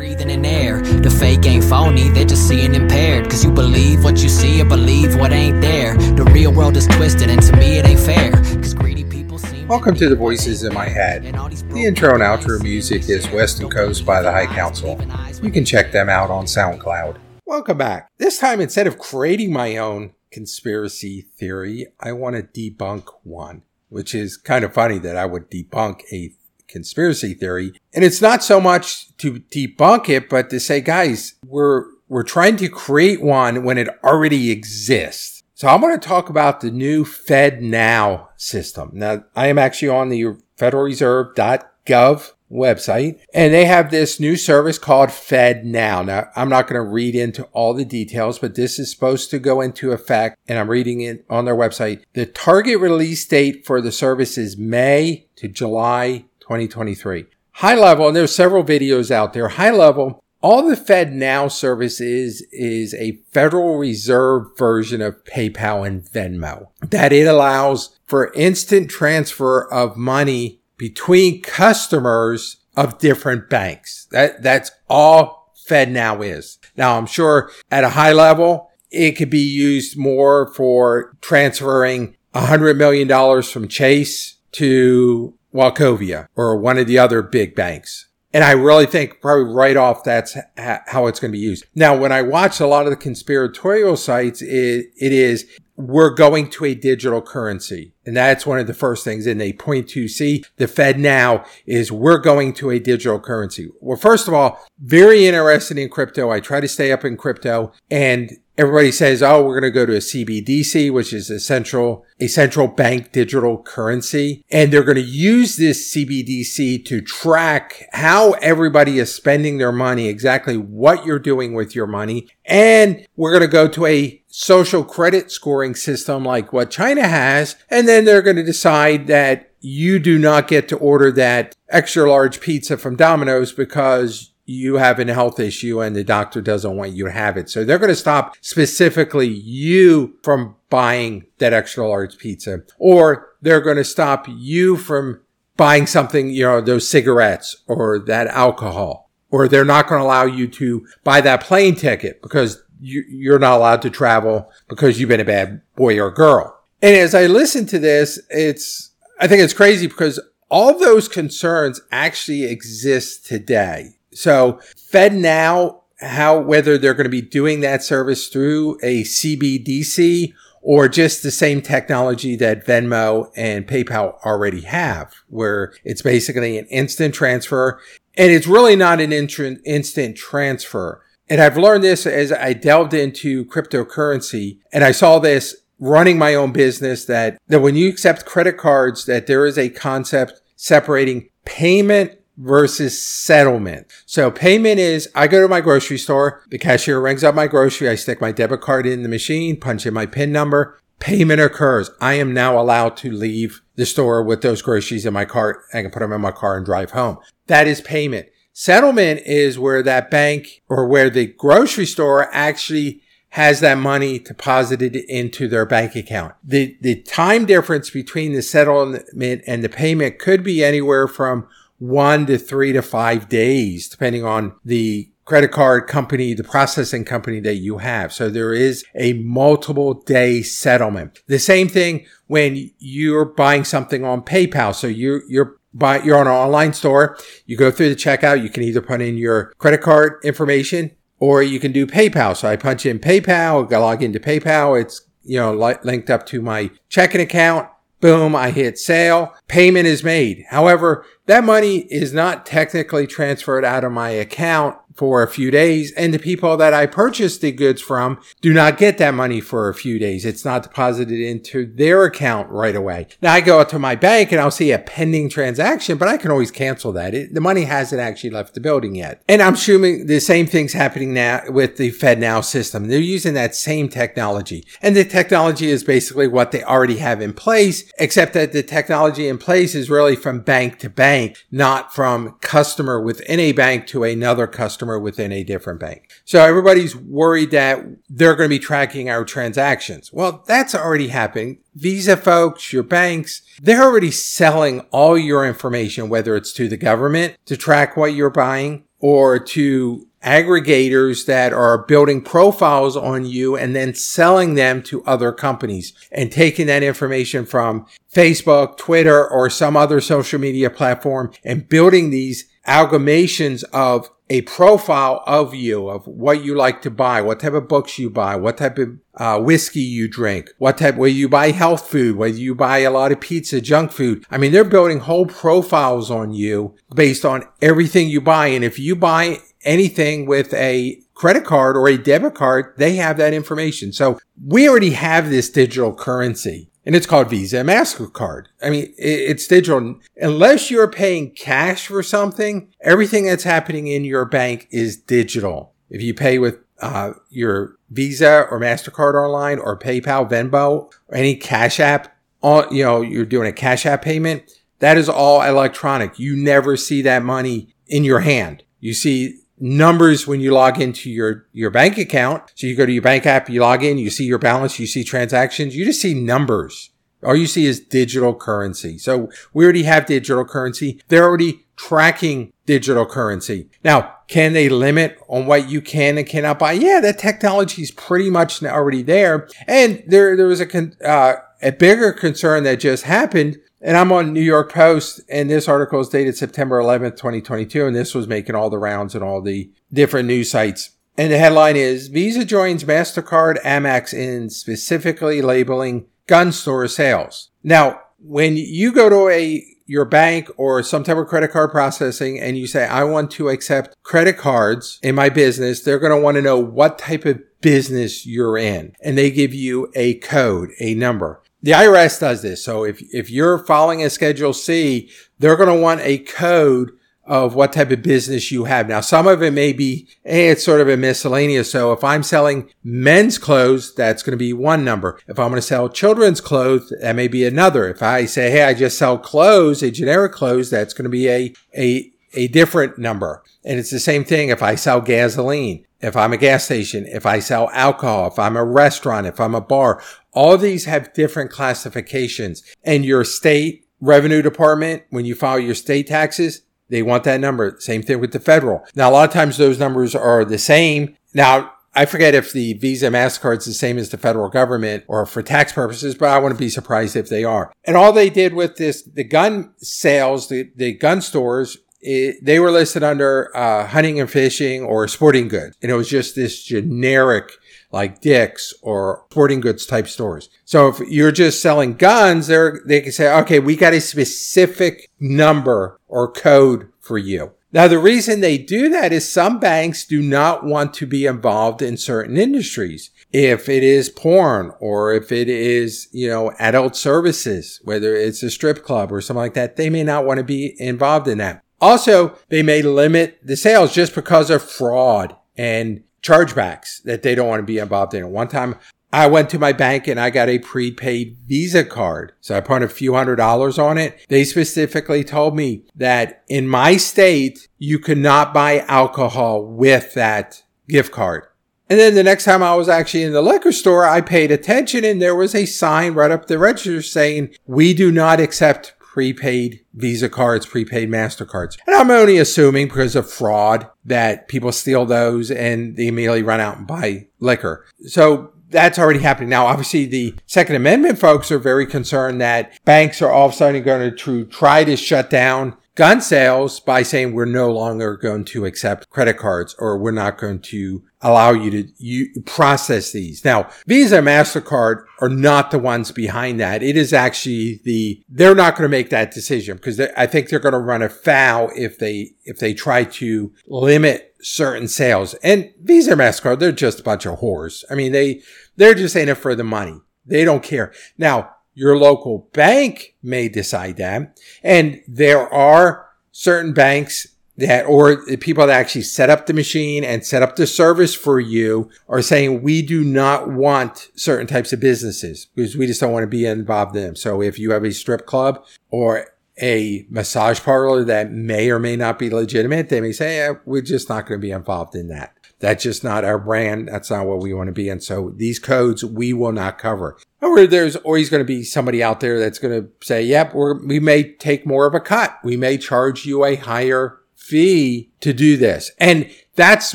[0.00, 0.80] breathing in air.
[0.80, 3.28] The fake ain't phony, they're just seeing impaired.
[3.28, 5.94] Cause you believe what you see or believe what ain't there.
[5.94, 8.30] The real world is twisted, and to me it ain't fair.
[8.32, 9.68] Cause greedy people seem.
[9.68, 11.24] Welcome to the Voices in My Head.
[11.24, 14.98] The intro and outro music is Western Coast by the High Council.
[15.42, 17.18] You can check them out on SoundCloud.
[17.44, 18.08] Welcome back.
[18.16, 24.14] This time, instead of creating my own conspiracy theory, I want to debunk one, which
[24.14, 26.32] is kind of funny that I would debunk a
[26.70, 27.72] conspiracy theory.
[27.92, 32.56] And it's not so much to debunk it, but to say, guys, we're, we're trying
[32.56, 35.42] to create one when it already exists.
[35.54, 38.92] So I'm going to talk about the new FedNow system.
[38.94, 45.10] Now, I am actually on the federalreserve.gov website and they have this new service called
[45.10, 46.04] FedNow.
[46.04, 49.38] Now, I'm not going to read into all the details, but this is supposed to
[49.38, 52.02] go into effect and I'm reading it on their website.
[52.14, 57.26] The target release date for the service is May to July 2023.
[57.52, 59.48] High level, and there's several videos out there.
[59.48, 66.02] High level, all the FedNow service is, is a Federal Reserve version of PayPal and
[66.02, 66.66] Venmo.
[66.80, 74.08] That it allows for instant transfer of money between customers of different banks.
[74.10, 76.58] That, that's all FedNow is.
[76.76, 82.76] Now, I'm sure at a high level, it could be used more for transferring $100
[82.76, 88.06] million from Chase to Wachovia or one of the other big banks.
[88.32, 91.66] And I really think probably right off that's how it's going to be used.
[91.74, 96.50] Now, when I watch a lot of the conspiratorial sites, it, it is we're going
[96.50, 97.92] to a digital currency.
[98.06, 99.26] And that's one of the first things.
[99.26, 103.68] And they point to see the FedNow is we're going to a digital currency.
[103.80, 106.30] Well, first of all, very interested in crypto.
[106.30, 109.86] I try to stay up in crypto and everybody says, oh, we're going to go
[109.86, 114.44] to a CBDC, which is a central, a central bank digital currency.
[114.50, 120.08] And they're going to use this CBDC to track how everybody is spending their money,
[120.08, 122.28] exactly what you're doing with your money.
[122.44, 127.56] And we're going to go to a social credit scoring system like what China has.
[127.70, 132.10] And then they're going to decide that you do not get to order that extra
[132.10, 136.90] large pizza from Domino's because you have a health issue and the doctor doesn't want
[136.90, 137.48] you to have it.
[137.48, 143.60] So they're going to stop specifically you from buying that extra large pizza or they're
[143.60, 145.20] going to stop you from
[145.56, 150.24] buying something, you know, those cigarettes or that alcohol, or they're not going to allow
[150.24, 155.08] you to buy that plane ticket because you, are not allowed to travel because you've
[155.08, 156.58] been a bad boy or girl.
[156.82, 158.90] And as I listen to this, it's,
[159.20, 160.18] I think it's crazy because
[160.48, 163.99] all those concerns actually exist today.
[164.12, 170.32] So FedNow, how, whether they're going to be doing that service through a CBDC
[170.62, 176.66] or just the same technology that Venmo and PayPal already have, where it's basically an
[176.66, 177.80] instant transfer.
[178.16, 181.02] And it's really not an instant transfer.
[181.28, 186.34] And I've learned this as I delved into cryptocurrency and I saw this running my
[186.34, 191.30] own business that, that when you accept credit cards, that there is a concept separating
[191.46, 193.86] payment versus settlement.
[194.06, 197.88] So payment is I go to my grocery store, the cashier rings up my grocery,
[197.88, 201.90] I stick my debit card in the machine, punch in my PIN number, payment occurs.
[202.00, 205.62] I am now allowed to leave the store with those groceries in my cart.
[205.74, 207.18] I can put them in my car and drive home.
[207.46, 208.28] That is payment.
[208.52, 214.96] Settlement is where that bank or where the grocery store actually has that money deposited
[214.96, 216.34] into their bank account.
[216.42, 221.46] The, the time difference between the settlement and the payment could be anywhere from
[221.80, 227.40] one to three to five days, depending on the credit card company, the processing company
[227.40, 228.12] that you have.
[228.12, 231.22] So there is a multiple day settlement.
[231.26, 234.74] The same thing when you're buying something on PayPal.
[234.74, 237.16] So you're, you're buy, you're on an online store.
[237.46, 238.42] You go through the checkout.
[238.42, 242.36] You can either put in your credit card information or you can do PayPal.
[242.36, 244.80] So I punch in PayPal, I log into PayPal.
[244.80, 247.68] It's, you know, li- linked up to my checking account.
[248.00, 249.34] Boom, I hit sale.
[249.46, 250.46] Payment is made.
[250.48, 255.92] However, that money is not technically transferred out of my account for a few days.
[255.92, 259.70] And the people that I purchased the goods from do not get that money for
[259.70, 260.26] a few days.
[260.26, 263.06] It's not deposited into their account right away.
[263.22, 266.18] Now I go out to my bank and I'll see a pending transaction, but I
[266.18, 267.14] can always cancel that.
[267.14, 269.22] It, the money hasn't actually left the building yet.
[269.26, 272.88] And I'm assuming the same thing's happening now with the FedNow system.
[272.88, 274.66] They're using that same technology.
[274.82, 279.28] And the technology is basically what they already have in place, except that the technology
[279.28, 284.04] in place is really from bank to bank, not from customer within a bank to
[284.04, 286.10] another customer customer within a different bank.
[286.24, 290.12] So everybody's worried that they're going to be tracking our transactions.
[290.12, 291.58] Well, that's already happening.
[291.74, 297.36] Visa folks, your banks, they're already selling all your information, whether it's to the government
[297.46, 303.74] to track what you're buying or to aggregators that are building profiles on you and
[303.74, 309.78] then selling them to other companies and taking that information from Facebook, Twitter, or some
[309.78, 316.44] other social media platform and building these amalgamations of a profile of you, of what
[316.44, 319.80] you like to buy, what type of books you buy, what type of uh, whiskey
[319.80, 323.20] you drink, what type, whether you buy health food, whether you buy a lot of
[323.20, 324.24] pizza, junk food.
[324.30, 328.46] I mean, they're building whole profiles on you based on everything you buy.
[328.48, 333.16] And if you buy anything with a credit card or a debit card, they have
[333.16, 333.92] that information.
[333.92, 338.46] So we already have this digital currency and it's called Visa and MasterCard.
[338.60, 340.00] I mean, it's digital.
[340.16, 345.72] Unless you're paying cash for something, everything that's happening in your bank is digital.
[345.88, 351.36] If you pay with uh, your Visa or MasterCard online or PayPal, Venmo, or any
[351.36, 354.50] Cash App, all, you know, you're doing a Cash App payment,
[354.80, 356.18] that is all electronic.
[356.18, 358.64] You never see that money in your hand.
[358.80, 362.42] You see numbers when you log into your, your bank account.
[362.54, 364.86] So you go to your bank app, you log in, you see your balance, you
[364.86, 366.90] see transactions, you just see numbers.
[367.22, 368.96] All you see is digital currency.
[368.96, 371.02] So we already have digital currency.
[371.08, 373.68] They're already tracking digital currency.
[373.84, 376.72] Now, can they limit on what you can and cannot buy?
[376.72, 379.48] Yeah, that technology is pretty much already there.
[379.66, 384.12] And there, there was a, con- uh, a bigger concern that just happened and I'm
[384.12, 388.28] on New York Post, and this article is dated September 11th, 2022, and this was
[388.28, 390.90] making all the rounds and all the different news sites.
[391.16, 397.50] And the headline is Visa joins MasterCard Amex in specifically labeling gun store sales.
[397.62, 402.38] Now, when you go to a your bank or some type of credit card processing
[402.38, 406.22] and you say, I want to accept credit cards in my business, they're going to
[406.22, 408.94] want to know what type of business you're in.
[409.02, 411.42] And they give you a code, a number.
[411.62, 412.64] The IRS does this.
[412.64, 416.92] So if, if you're following a Schedule C, they're going to want a code
[417.30, 418.88] of what type of business you have.
[418.88, 421.70] Now, some of it may be, hey, it's sort of a miscellaneous.
[421.70, 425.20] So if I'm selling men's clothes, that's going to be one number.
[425.28, 427.88] If I'm going to sell children's clothes, that may be another.
[427.88, 431.28] If I say, hey, I just sell clothes, a generic clothes, that's going to be
[431.28, 433.42] a, a, a different number.
[433.64, 437.26] And it's the same thing if I sell gasoline, if I'm a gas station, if
[437.26, 441.50] I sell alcohol, if I'm a restaurant, if I'm a bar, all these have different
[441.50, 447.40] classifications and your state revenue department, when you file your state taxes, they want that
[447.40, 447.76] number.
[447.78, 448.84] Same thing with the federal.
[448.94, 451.16] Now, a lot of times those numbers are the same.
[451.34, 455.26] Now, I forget if the Visa MasterCard is the same as the federal government or
[455.26, 457.72] for tax purposes, but I wouldn't be surprised if they are.
[457.84, 462.58] And all they did with this, the gun sales, the, the gun stores it, they
[462.58, 465.76] were listed under uh, hunting and fishing or sporting goods.
[465.82, 467.52] And it was just this generic
[467.92, 470.48] like Dick's or sporting goods type stores.
[470.64, 475.10] So if you're just selling guns, they're, they can say, okay, we got a specific
[475.18, 477.52] number or code for you.
[477.72, 481.82] Now, the reason they do that is some banks do not want to be involved
[481.82, 483.10] in certain industries.
[483.32, 488.50] If it is porn or if it is, you know, adult services, whether it's a
[488.50, 491.62] strip club or something like that, they may not want to be involved in that.
[491.80, 497.48] Also, they may limit the sales just because of fraud and chargebacks that they don't
[497.48, 498.30] want to be involved in.
[498.30, 498.76] One time
[499.12, 502.32] I went to my bank and I got a prepaid Visa card.
[502.40, 504.24] So I put a few hundred dollars on it.
[504.28, 510.62] They specifically told me that in my state, you could not buy alcohol with that
[510.88, 511.46] gift card.
[511.88, 515.04] And then the next time I was actually in the liquor store, I paid attention
[515.04, 519.84] and there was a sign right up the register saying, we do not accept prepaid
[519.94, 521.76] Visa cards, prepaid MasterCards.
[521.84, 526.60] And I'm only assuming because of fraud that people steal those and they immediately run
[526.60, 527.84] out and buy liquor.
[528.06, 529.66] So that's already happening now.
[529.66, 533.82] Obviously, the Second Amendment folks are very concerned that banks are all of a sudden
[533.82, 538.64] going to try to shut down gun sales by saying we're no longer going to
[538.64, 543.44] accept credit cards or we're not going to allow you to you process these.
[543.44, 546.82] Now, Visa and MasterCard are not the ones behind that.
[546.82, 550.58] It is actually the, they're not going to make that decision because I think they're
[550.58, 555.34] going to run afoul if they, if they try to limit certain sales.
[555.42, 557.84] And Visa and MasterCard, they're just a bunch of whores.
[557.90, 558.40] I mean, they,
[558.76, 560.00] they're just in it for the money.
[560.24, 560.94] They don't care.
[561.18, 564.38] Now, your local bank may decide that.
[564.62, 570.24] And there are certain banks that, or people that actually set up the machine and
[570.24, 574.80] set up the service for you are saying, we do not want certain types of
[574.80, 577.16] businesses because we just don't want to be involved in them.
[577.16, 579.28] So if you have a strip club or
[579.62, 583.80] a massage parlor that may or may not be legitimate, they may say, eh, we're
[583.80, 585.34] just not going to be involved in that.
[585.60, 586.88] That's just not our brand.
[586.88, 590.18] That's not what we want to be And So these codes we will not cover.
[590.40, 593.74] Or there's always going to be somebody out there that's going to say, yep, we
[593.74, 595.38] we may take more of a cut.
[595.44, 598.90] We may charge you a higher fee to do this.
[598.98, 599.94] And that's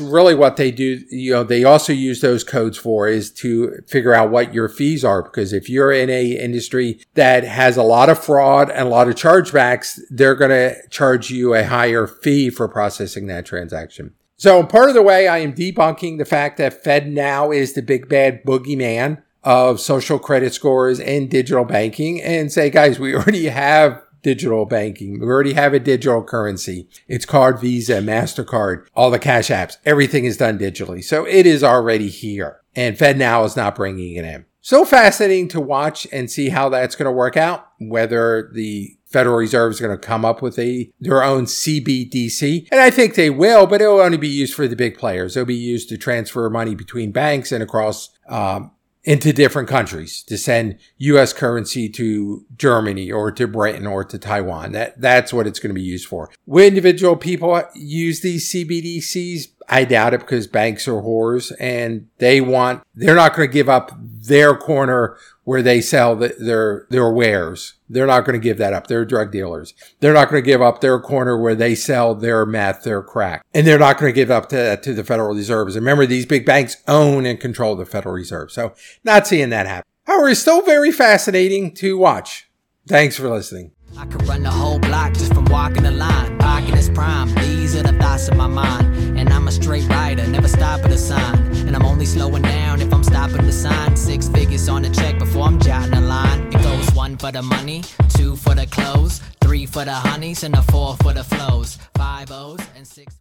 [0.00, 1.00] really what they do.
[1.10, 5.04] You know, they also use those codes for is to figure out what your fees
[5.04, 5.22] are.
[5.22, 9.08] Because if you're in a industry that has a lot of fraud and a lot
[9.08, 14.14] of chargebacks, they're going to charge you a higher fee for processing that transaction.
[14.38, 18.08] So part of the way I am debunking the fact that FedNow is the big
[18.08, 24.02] bad boogeyman of social credit scores and digital banking and say, guys, we already have
[24.22, 25.20] digital banking.
[25.20, 26.88] We already have a digital currency.
[27.08, 29.78] It's card, Visa, MasterCard, all the cash apps.
[29.86, 31.02] Everything is done digitally.
[31.02, 32.60] So it is already here.
[32.74, 34.44] And FedNow is not bringing it in.
[34.66, 39.36] So fascinating to watch and see how that's going to work out, whether the Federal
[39.36, 43.30] Reserve is going to come up with a their own CBDC, and I think they
[43.30, 45.36] will, but it will only be used for the big players.
[45.36, 48.72] It'll be used to transfer money between banks and across um,
[49.06, 54.72] into different countries to send US currency to Germany or to Britain or to Taiwan.
[54.72, 56.28] That, that's what it's going to be used for.
[56.44, 59.46] Will individual people use these CBDCs?
[59.68, 63.68] I doubt it because banks are whores and they want, they're not going to give
[63.68, 63.92] up
[64.26, 67.74] their corner where they sell the, their, their wares.
[67.88, 68.88] They're not going to give that up.
[68.88, 69.74] They're drug dealers.
[70.00, 73.44] They're not going to give up their corner where they sell their meth, their crack.
[73.54, 75.76] And they're not going to give up to, to the Federal Reserves.
[75.76, 78.50] And remember, these big banks own and control the Federal Reserve.
[78.50, 79.88] So not seeing that happen.
[80.04, 82.48] However, it's still very fascinating to watch.
[82.86, 83.72] Thanks for listening.
[83.98, 86.38] I could run the whole block just from walking the line.
[86.38, 87.34] Parking is prime.
[87.34, 89.18] These are the thoughts in my mind.
[89.18, 91.38] And I'm a straight rider, never stop at a sign.
[91.66, 93.96] And I'm only slowing down if I'm stopping the sign.
[93.96, 96.48] Six figures on the check before I'm jotting the line.
[96.48, 100.54] It goes one for the money, two for the clothes, three for the honeys, and
[100.54, 101.78] a four for the flows.
[101.94, 103.14] Five O's and six.